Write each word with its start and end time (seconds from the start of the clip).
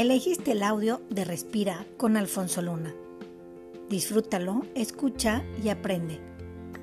elegiste 0.00 0.52
el 0.52 0.62
audio 0.62 1.02
de 1.10 1.26
Respira 1.26 1.86
con 1.98 2.16
Alfonso 2.16 2.62
Luna. 2.62 2.94
Disfrútalo, 3.90 4.62
escucha 4.74 5.44
y 5.62 5.68
aprende. 5.68 6.18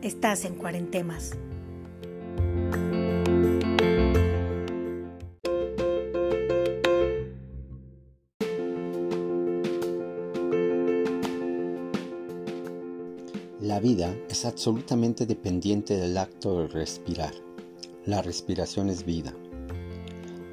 Estás 0.04 0.46
en 0.46 0.54
Cuarentemas. 0.54 1.32
La 13.60 13.80
vida 13.80 14.16
es 14.30 14.46
absolutamente 14.46 15.26
dependiente 15.26 15.98
del 15.98 16.20
acto 16.20 16.60
de 16.60 16.68
respirar. 16.68 17.34
La 18.06 18.22
respiración 18.22 18.90
es 18.92 19.04
vida. 19.04 19.34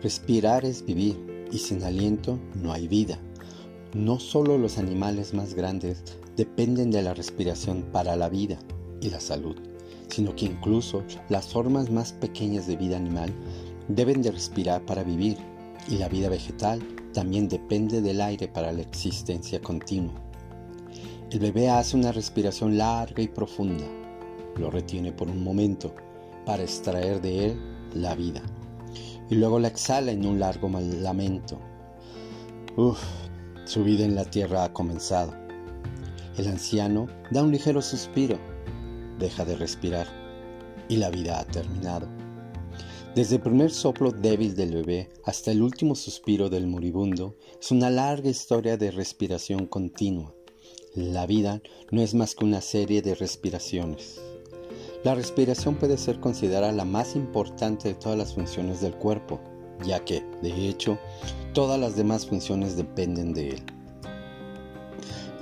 Respirar 0.03 0.65
es 0.65 0.83
vivir 0.87 1.34
y 1.55 1.59
sin 1.59 1.85
aliento 1.85 2.41
no 2.61 2.73
hay 2.73 2.89
vida. 2.89 3.17
No 3.95 4.19
solo 4.19 4.59
los 4.59 4.77
animales 4.77 5.33
más 5.35 5.55
grandes 5.55 6.03
dependen 6.37 6.91
de 6.91 7.01
la 7.01 7.15
respiración 7.15 7.85
para 7.93 8.17
la 8.17 8.29
vida 8.29 8.59
y 9.01 9.09
la 9.09 9.21
salud, 9.21 9.55
sino 10.09 10.35
que 10.35 10.47
incluso 10.47 11.05
las 11.29 11.47
formas 11.47 11.91
más 11.91 12.13
pequeñas 12.13 12.67
de 12.67 12.77
vida 12.77 12.97
animal 12.97 13.33
deben 13.87 14.21
de 14.21 14.33
respirar 14.33 14.85
para 14.85 15.05
vivir 15.05 15.39
y 15.89 15.97
la 15.99 16.09
vida 16.09 16.29
vegetal 16.29 16.83
también 17.13 17.49
depende 17.49 18.03
del 18.03 18.21
aire 18.21 18.49
para 18.49 18.73
la 18.73 18.83
existencia 18.83 19.61
continua. 19.61 20.15
El 21.31 21.39
bebé 21.39 21.71
hace 21.71 21.97
una 21.97 22.11
respiración 22.11 22.77
larga 22.77 23.23
y 23.23 23.29
profunda. 23.29 23.87
Lo 24.57 24.71
retiene 24.71 25.13
por 25.13 25.29
un 25.29 25.45
momento 25.45 25.95
para 26.45 26.65
extraer 26.65 27.21
de 27.21 27.47
él 27.47 27.61
la 27.95 28.17
vida. 28.17 28.43
Y 29.31 29.37
luego 29.37 29.59
la 29.59 29.69
exhala 29.69 30.13
en 30.13 30.27
un 30.27 30.39
largo 30.39 30.69
lamento. 30.69 31.59
Uf, 32.77 33.03
su 33.65 33.85
vida 33.85 34.05
en 34.05 34.15
la 34.15 34.25
tierra 34.25 34.65
ha 34.65 34.73
comenzado. 34.73 35.35
El 36.37 36.49
anciano 36.49 37.07
da 37.31 37.43
un 37.43 37.53
ligero 37.53 37.81
suspiro, 37.81 38.39
deja 39.19 39.45
de 39.45 39.57
respirar 39.57 40.07
y 40.89 40.97
la 40.97 41.11
vida 41.11 41.41
ha 41.41 41.45
terminado. 41.45 42.09
Desde 43.15 43.37
el 43.37 43.43
primer 43.43 43.71
soplo 43.71 44.11
débil 44.11 44.57
del 44.57 44.75
bebé 44.75 45.13
hasta 45.25 45.53
el 45.53 45.63
último 45.63 45.95
suspiro 45.95 46.51
del 46.51 46.67
moribundo 46.67 47.37
es 47.61 47.71
una 47.71 47.89
larga 47.91 48.29
historia 48.29 48.77
de 48.77 48.91
respiración 48.91 49.67
continua 49.67 50.35
la 50.95 51.27
vida 51.27 51.61
no 51.91 52.03
es 52.03 52.15
más 52.15 52.37
que 52.37 52.45
una 52.45 52.61
serie 52.61 53.03
de 53.03 53.17
respiraciones. 53.17 54.21
La 55.05 55.15
respiración 55.15 55.75
puede 55.75 55.99
ser 55.99 56.19
considerada 56.19 56.73
la 56.73 56.87
más 56.87 57.15
importante 57.15 57.89
de 57.89 57.95
todas 57.95 58.17
las 58.17 58.33
funciones 58.33 58.81
del 58.81 58.95
cuerpo, 58.95 59.39
ya 59.85 60.03
que, 60.03 60.25
de 60.41 60.67
hecho, 60.67 60.99
todas 61.53 61.79
las 61.79 61.95
demás 61.95 62.25
funciones 62.25 62.79
dependen 62.79 63.35
de 63.35 63.51
él. 63.51 63.63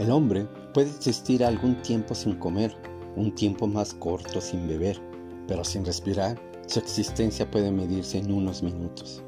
El 0.01 0.11
hombre 0.11 0.49
puede 0.75 0.91
existir 0.91 1.45
algún 1.45 1.81
tiempo 1.83 2.13
sin 2.13 2.35
comer, 2.41 2.77
un 3.15 3.33
tiempo 3.37 3.69
más 3.69 3.95
corto 3.95 4.41
sin 4.41 4.67
beber, 4.67 5.01
pero 5.47 5.63
sin 5.63 5.85
respirar, 5.85 6.43
su 6.67 6.81
existencia 6.81 7.49
puede 7.49 7.71
medirse 7.71 8.19
en 8.19 8.33
unos 8.33 8.65
minutos. 8.65 9.23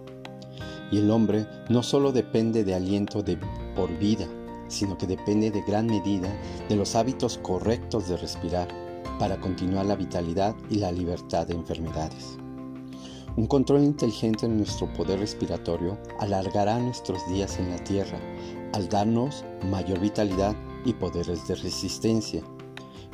Y 0.91 0.99
el 0.99 1.13
hombre 1.13 1.47
no 1.69 1.85
solo 1.85 2.11
depende 2.11 2.65
de 2.65 2.75
aliento 2.75 3.23
de 3.23 3.39
por 3.77 3.97
vida, 3.99 4.27
sino 4.67 4.99
que 4.99 5.07
depende 5.07 5.53
de 5.53 5.63
gran 5.63 5.87
medida 5.87 6.29
de 6.69 6.75
los 6.75 6.97
hábitos 6.97 7.39
correctos 7.39 8.09
de 8.09 8.17
respirar 8.17 8.67
para 9.19 9.41
continuar 9.41 9.87
la 9.87 9.97
vitalidad 9.97 10.55
y 10.71 10.77
la 10.77 10.93
libertad 10.93 11.47
de 11.47 11.55
enfermedades. 11.55 12.39
Un 13.37 13.47
control 13.47 13.83
inteligente 13.83 14.47
en 14.47 14.59
nuestro 14.59 14.93
poder 14.93 15.19
respiratorio 15.19 15.99
alargará 16.21 16.79
nuestros 16.79 17.27
días 17.29 17.59
en 17.59 17.71
la 17.71 17.79
Tierra 17.83 18.21
al 18.73 18.89
darnos 18.89 19.45
mayor 19.71 20.01
vitalidad 20.01 20.57
y 20.85 20.93
poderes 20.93 21.47
de 21.49 21.55
resistencia. 21.55 22.43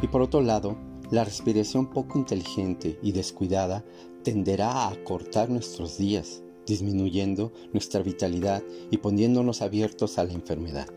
Y 0.03 0.09
por 0.09 0.23
otro 0.23 0.41
lado, 0.41 0.77
la 1.11 1.25
respiración 1.25 1.87
poco 1.91 2.19
inteligente 2.19 2.99
y 3.03 3.13
descuidada 3.13 3.85
tenderá 4.23 4.71
a 4.71 4.89
acortar 4.89 5.51
nuestros 5.51 5.99
días, 5.99 6.43
disminuyendo 6.67 7.53
nuestra 7.73 8.03
vitalidad 8.03 8.63
y 8.91 8.99
poniéndonos 8.99 9.61
abiertos 9.61 10.19
a 10.19 10.25
la 10.25 10.33
enfermedad. 10.33 10.89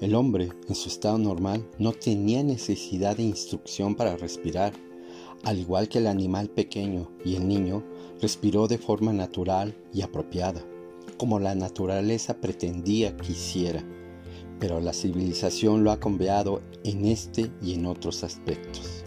El 0.00 0.14
hombre, 0.14 0.50
en 0.68 0.74
su 0.74 0.90
estado 0.90 1.16
normal, 1.16 1.66
no 1.78 1.92
tenía 1.92 2.42
necesidad 2.42 3.16
de 3.16 3.22
instrucción 3.22 3.94
para 3.94 4.14
respirar. 4.14 4.74
Al 5.42 5.58
igual 5.58 5.88
que 5.88 5.98
el 5.98 6.06
animal 6.06 6.50
pequeño 6.50 7.10
y 7.24 7.36
el 7.36 7.48
niño, 7.48 7.82
respiró 8.20 8.68
de 8.68 8.76
forma 8.76 9.14
natural 9.14 9.74
y 9.94 10.02
apropiada, 10.02 10.62
como 11.16 11.38
la 11.38 11.54
naturaleza 11.54 12.42
pretendía 12.42 13.16
que 13.16 13.32
hiciera. 13.32 13.82
Pero 14.60 14.80
la 14.80 14.92
civilización 14.92 15.82
lo 15.82 15.90
ha 15.90 15.98
cambiado 15.98 16.60
en 16.84 17.06
este 17.06 17.50
y 17.62 17.72
en 17.72 17.86
otros 17.86 18.22
aspectos. 18.22 19.02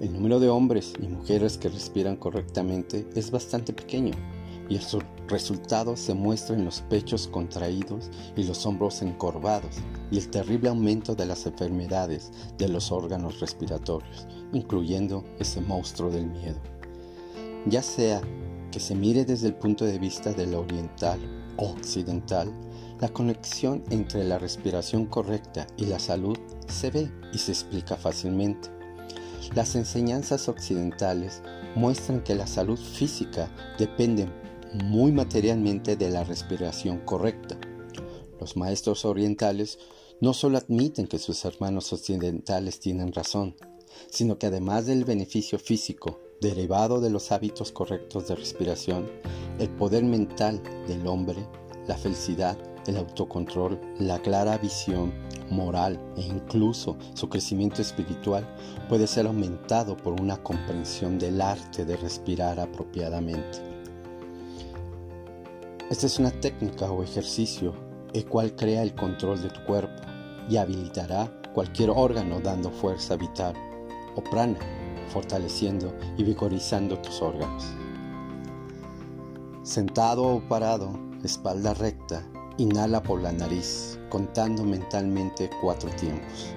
El 0.00 0.14
número 0.14 0.40
de 0.40 0.48
hombres 0.48 0.94
y 1.02 1.06
mujeres 1.06 1.58
que 1.58 1.68
respiran 1.68 2.16
correctamente 2.16 3.06
es 3.14 3.30
bastante 3.30 3.74
pequeño 3.74 4.14
y 4.70 4.76
el 4.76 4.82
resultado 5.26 5.96
se 5.96 6.14
muestra 6.14 6.54
en 6.56 6.64
los 6.64 6.80
pechos 6.82 7.26
contraídos 7.26 8.08
y 8.36 8.44
los 8.44 8.64
hombros 8.64 9.02
encorvados 9.02 9.76
y 10.10 10.18
el 10.18 10.30
terrible 10.30 10.68
aumento 10.68 11.14
de 11.14 11.26
las 11.26 11.44
enfermedades 11.44 12.30
de 12.56 12.68
los 12.68 12.92
órganos 12.92 13.40
respiratorios, 13.40 14.28
incluyendo 14.52 15.24
ese 15.40 15.60
monstruo 15.60 16.10
del 16.10 16.26
miedo. 16.26 16.60
Ya 17.66 17.82
sea 17.82 18.22
que 18.70 18.78
se 18.78 18.94
mire 18.94 19.24
desde 19.24 19.48
el 19.48 19.54
punto 19.54 19.84
de 19.84 19.98
vista 19.98 20.32
de 20.32 20.46
lo 20.46 20.60
oriental 20.60 21.18
o 21.56 21.70
occidental, 21.70 22.52
la 23.00 23.08
conexión 23.08 23.82
entre 23.90 24.22
la 24.22 24.38
respiración 24.38 25.06
correcta 25.06 25.66
y 25.76 25.86
la 25.86 25.98
salud 25.98 26.38
se 26.68 26.90
ve 26.90 27.10
y 27.32 27.38
se 27.38 27.50
explica 27.50 27.96
fácilmente. 27.96 28.68
Las 29.54 29.74
enseñanzas 29.74 30.48
occidentales 30.48 31.42
muestran 31.74 32.22
que 32.22 32.36
la 32.36 32.46
salud 32.46 32.78
física 32.78 33.50
depende 33.78 34.28
muy 34.72 35.12
materialmente 35.12 35.96
de 35.96 36.10
la 36.10 36.24
respiración 36.24 36.98
correcta. 37.00 37.58
Los 38.40 38.56
maestros 38.56 39.04
orientales 39.04 39.78
no 40.20 40.34
solo 40.34 40.58
admiten 40.58 41.06
que 41.06 41.18
sus 41.18 41.44
hermanos 41.44 41.92
occidentales 41.92 42.80
tienen 42.80 43.12
razón, 43.12 43.56
sino 44.10 44.38
que 44.38 44.46
además 44.46 44.86
del 44.86 45.04
beneficio 45.04 45.58
físico 45.58 46.20
derivado 46.40 47.00
de 47.00 47.10
los 47.10 47.32
hábitos 47.32 47.72
correctos 47.72 48.28
de 48.28 48.36
respiración, 48.36 49.10
el 49.58 49.68
poder 49.70 50.04
mental 50.04 50.62
del 50.86 51.06
hombre, 51.06 51.46
la 51.86 51.96
felicidad, 51.96 52.56
el 52.86 52.96
autocontrol, 52.96 53.78
la 53.98 54.20
clara 54.20 54.56
visión 54.58 55.12
moral 55.50 56.00
e 56.16 56.22
incluso 56.22 56.96
su 57.14 57.28
crecimiento 57.28 57.82
espiritual 57.82 58.48
puede 58.88 59.06
ser 59.06 59.26
aumentado 59.26 59.96
por 59.96 60.20
una 60.20 60.42
comprensión 60.42 61.18
del 61.18 61.40
arte 61.40 61.84
de 61.84 61.96
respirar 61.96 62.58
apropiadamente. 62.58 63.69
Esta 65.90 66.06
es 66.06 66.20
una 66.20 66.30
técnica 66.30 66.88
o 66.92 67.02
ejercicio 67.02 67.74
el 68.12 68.24
cual 68.24 68.54
crea 68.54 68.84
el 68.84 68.94
control 68.94 69.42
de 69.42 69.50
tu 69.50 69.64
cuerpo 69.64 70.00
y 70.48 70.56
habilitará 70.56 71.28
cualquier 71.52 71.90
órgano 71.90 72.38
dando 72.38 72.70
fuerza 72.70 73.16
vital 73.16 73.56
o 74.14 74.22
prana, 74.22 74.56
fortaleciendo 75.12 75.92
y 76.16 76.22
vigorizando 76.22 76.96
tus 77.00 77.20
órganos. 77.20 77.64
Sentado 79.64 80.36
o 80.36 80.40
parado, 80.48 80.92
espalda 81.24 81.74
recta, 81.74 82.24
inhala 82.56 83.02
por 83.02 83.20
la 83.20 83.32
nariz, 83.32 83.98
contando 84.10 84.62
mentalmente 84.62 85.50
cuatro 85.60 85.90
tiempos. 85.90 86.54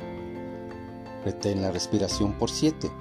Retén 1.26 1.64
la 1.64 1.72
respiración 1.72 2.34
por 2.34 2.52
siete 2.52 2.92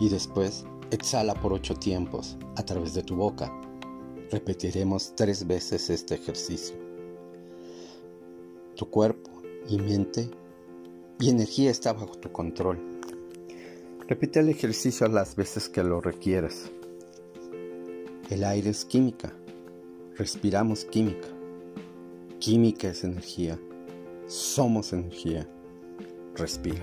y 0.00 0.08
después 0.08 0.64
exhala 0.90 1.34
por 1.34 1.52
ocho 1.52 1.74
tiempos 1.74 2.38
a 2.56 2.62
través 2.62 2.94
de 2.94 3.02
tu 3.02 3.14
boca 3.14 3.52
Repetiremos 4.30 5.14
tres 5.14 5.46
veces 5.46 5.88
este 5.88 6.16
ejercicio. 6.16 6.74
Tu 8.74 8.90
cuerpo 8.90 9.30
y 9.68 9.78
mente 9.78 10.28
y 11.20 11.30
energía 11.30 11.70
está 11.70 11.92
bajo 11.92 12.18
tu 12.18 12.32
control. 12.32 12.78
Repite 14.08 14.40
el 14.40 14.48
ejercicio 14.48 15.06
las 15.06 15.36
veces 15.36 15.68
que 15.68 15.84
lo 15.84 16.00
requieras. 16.00 16.70
El 18.28 18.42
aire 18.42 18.70
es 18.70 18.84
química. 18.84 19.32
Respiramos 20.16 20.84
química. 20.84 21.28
Química 22.40 22.88
es 22.88 23.04
energía. 23.04 23.58
Somos 24.26 24.92
energía. 24.92 25.48
Respira. 26.34 26.82